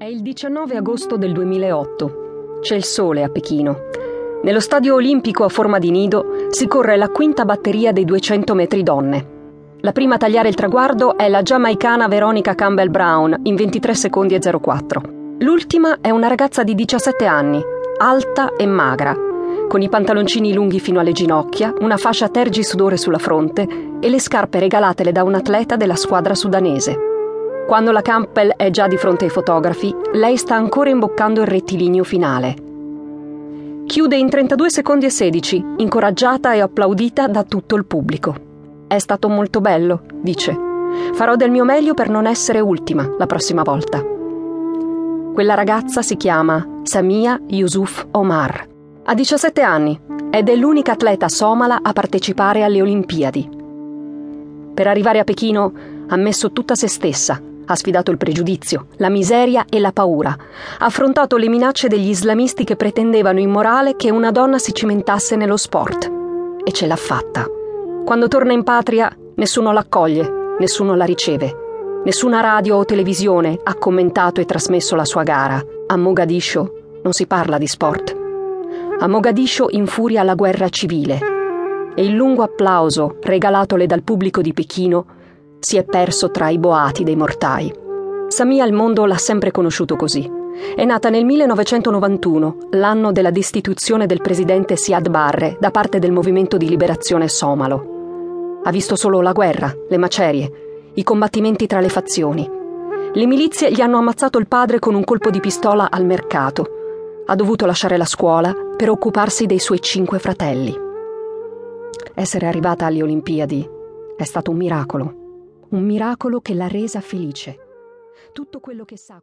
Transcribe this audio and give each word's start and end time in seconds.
È 0.00 0.06
il 0.06 0.22
19 0.22 0.78
agosto 0.78 1.18
del 1.18 1.34
2008. 1.34 2.58
C'è 2.62 2.74
il 2.74 2.84
sole 2.84 3.22
a 3.22 3.28
Pechino. 3.28 3.80
Nello 4.42 4.58
stadio 4.58 4.94
olimpico 4.94 5.44
a 5.44 5.50
forma 5.50 5.78
di 5.78 5.90
nido 5.90 6.46
si 6.48 6.66
corre 6.66 6.96
la 6.96 7.10
quinta 7.10 7.44
batteria 7.44 7.92
dei 7.92 8.06
200 8.06 8.54
metri 8.54 8.82
donne. 8.82 9.26
La 9.80 9.92
prima 9.92 10.14
a 10.14 10.16
tagliare 10.16 10.48
il 10.48 10.54
traguardo 10.54 11.18
è 11.18 11.28
la 11.28 11.42
giamaicana 11.42 12.08
Veronica 12.08 12.54
Campbell 12.54 12.88
Brown 12.88 13.40
in 13.42 13.54
23 13.56 13.94
secondi 13.94 14.34
e 14.34 14.40
04. 14.40 15.02
L'ultima 15.40 15.98
è 16.00 16.08
una 16.08 16.28
ragazza 16.28 16.62
di 16.62 16.74
17 16.74 17.26
anni, 17.26 17.60
alta 17.98 18.56
e 18.56 18.64
magra, 18.64 19.14
con 19.68 19.82
i 19.82 19.90
pantaloncini 19.90 20.54
lunghi 20.54 20.80
fino 20.80 21.00
alle 21.00 21.12
ginocchia, 21.12 21.74
una 21.78 21.98
fascia 21.98 22.30
tergisudore 22.30 22.96
sulla 22.96 23.18
fronte 23.18 23.68
e 24.00 24.08
le 24.08 24.18
scarpe 24.18 24.60
regalatele 24.60 25.12
da 25.12 25.24
un 25.24 25.34
atleta 25.34 25.76
della 25.76 25.96
squadra 25.96 26.34
sudanese. 26.34 27.08
Quando 27.70 27.92
la 27.92 28.02
Campbell 28.02 28.54
è 28.56 28.68
già 28.70 28.88
di 28.88 28.96
fronte 28.96 29.26
ai 29.26 29.30
fotografi, 29.30 29.94
lei 30.14 30.36
sta 30.36 30.56
ancora 30.56 30.90
imboccando 30.90 31.42
il 31.42 31.46
rettilineo 31.46 32.02
finale. 32.02 32.56
Chiude 33.86 34.16
in 34.16 34.28
32 34.28 34.70
secondi 34.70 35.06
e 35.06 35.10
16, 35.10 35.64
incoraggiata 35.76 36.52
e 36.52 36.58
applaudita 36.62 37.28
da 37.28 37.44
tutto 37.44 37.76
il 37.76 37.84
pubblico. 37.84 38.34
È 38.88 38.98
stato 38.98 39.28
molto 39.28 39.60
bello, 39.60 40.02
dice. 40.20 40.52
Farò 41.12 41.36
del 41.36 41.52
mio 41.52 41.64
meglio 41.64 41.94
per 41.94 42.08
non 42.08 42.26
essere 42.26 42.58
ultima 42.58 43.08
la 43.16 43.26
prossima 43.26 43.62
volta. 43.62 44.04
Quella 45.32 45.54
ragazza 45.54 46.02
si 46.02 46.16
chiama 46.16 46.80
Samia 46.82 47.40
Yusuf 47.46 48.04
Omar. 48.10 48.66
Ha 49.04 49.14
17 49.14 49.62
anni 49.62 49.96
ed 50.32 50.48
è 50.48 50.56
l'unica 50.56 50.90
atleta 50.90 51.28
somala 51.28 51.78
a 51.82 51.92
partecipare 51.92 52.64
alle 52.64 52.82
Olimpiadi. 52.82 53.48
Per 54.74 54.88
arrivare 54.88 55.20
a 55.20 55.24
Pechino 55.24 55.72
ha 56.08 56.16
messo 56.16 56.50
tutta 56.50 56.74
se 56.74 56.88
stessa, 56.88 57.40
ha 57.72 57.76
sfidato 57.76 58.10
il 58.10 58.16
pregiudizio, 58.16 58.86
la 58.96 59.08
miseria 59.08 59.64
e 59.68 59.78
la 59.78 59.92
paura. 59.92 60.36
Ha 60.78 60.84
affrontato 60.84 61.36
le 61.36 61.48
minacce 61.48 61.88
degli 61.88 62.08
islamisti 62.08 62.64
che 62.64 62.74
pretendevano 62.74 63.38
immorale 63.38 63.94
che 63.96 64.10
una 64.10 64.32
donna 64.32 64.58
si 64.58 64.74
cimentasse 64.74 65.36
nello 65.36 65.56
sport. 65.56 66.10
E 66.64 66.72
ce 66.72 66.86
l'ha 66.86 66.96
fatta. 66.96 67.46
Quando 68.04 68.26
torna 68.26 68.52
in 68.52 68.64
patria, 68.64 69.14
nessuno 69.36 69.72
l'accoglie, 69.72 70.54
nessuno 70.58 70.96
la 70.96 71.04
riceve. 71.04 71.68
Nessuna 72.04 72.40
radio 72.40 72.76
o 72.76 72.84
televisione 72.84 73.58
ha 73.62 73.74
commentato 73.74 74.40
e 74.40 74.46
trasmesso 74.46 74.96
la 74.96 75.04
sua 75.04 75.22
gara. 75.22 75.62
A 75.86 75.96
Mogadiscio 75.96 76.98
non 77.02 77.12
si 77.12 77.26
parla 77.26 77.56
di 77.56 77.66
sport. 77.66 78.16
A 78.98 79.06
Mogadiscio 79.06 79.68
infuria 79.70 80.22
la 80.22 80.34
guerra 80.34 80.68
civile 80.68 81.18
e 81.94 82.04
il 82.04 82.14
lungo 82.14 82.42
applauso 82.42 83.16
regalatole 83.20 83.86
dal 83.86 84.02
pubblico 84.02 84.40
di 84.40 84.52
Pechino 84.52 85.18
si 85.60 85.76
è 85.76 85.84
perso 85.84 86.30
tra 86.30 86.48
i 86.48 86.58
boati 86.58 87.04
dei 87.04 87.16
mortai. 87.16 87.72
Samia 88.28 88.64
il 88.64 88.72
mondo 88.72 89.04
l'ha 89.04 89.18
sempre 89.18 89.50
conosciuto 89.50 89.96
così. 89.96 90.38
È 90.74 90.84
nata 90.84 91.10
nel 91.10 91.24
1991, 91.24 92.56
l'anno 92.72 93.12
della 93.12 93.30
destituzione 93.30 94.06
del 94.06 94.20
presidente 94.20 94.76
Siad 94.76 95.08
Barre 95.08 95.56
da 95.60 95.70
parte 95.70 95.98
del 95.98 96.12
movimento 96.12 96.56
di 96.56 96.68
liberazione 96.68 97.28
somalo. 97.28 98.60
Ha 98.64 98.70
visto 98.70 98.96
solo 98.96 99.20
la 99.20 99.32
guerra, 99.32 99.74
le 99.88 99.96
macerie, 99.96 100.52
i 100.94 101.02
combattimenti 101.02 101.66
tra 101.66 101.80
le 101.80 101.88
fazioni. 101.88 102.48
Le 103.12 103.26
milizie 103.26 103.70
gli 103.70 103.80
hanno 103.80 103.98
ammazzato 103.98 104.38
il 104.38 104.48
padre 104.48 104.78
con 104.78 104.94
un 104.94 105.04
colpo 105.04 105.30
di 105.30 105.40
pistola 105.40 105.90
al 105.90 106.04
mercato. 106.04 106.66
Ha 107.26 107.34
dovuto 107.34 107.66
lasciare 107.66 107.96
la 107.96 108.04
scuola 108.04 108.54
per 108.76 108.90
occuparsi 108.90 109.46
dei 109.46 109.58
suoi 109.58 109.80
cinque 109.80 110.18
fratelli. 110.18 110.74
Essere 112.14 112.46
arrivata 112.46 112.86
alle 112.86 113.02
Olimpiadi 113.02 113.68
è 114.16 114.24
stato 114.24 114.50
un 114.50 114.56
miracolo 114.58 115.19
un 115.70 115.84
miracolo 115.84 116.40
che 116.40 116.54
l'ha 116.54 116.66
resa 116.66 117.00
felice. 117.00 117.58
Tutto 118.32 118.60
quello 118.60 118.84
che 118.84 118.96
sa 118.96 119.18